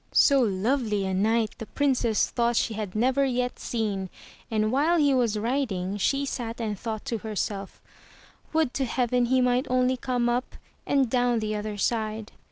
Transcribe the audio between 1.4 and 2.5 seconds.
the Princess